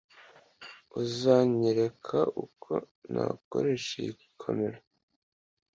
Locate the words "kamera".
4.41-4.77